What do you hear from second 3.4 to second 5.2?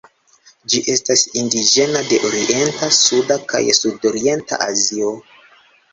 kaj Sudorienta Azio.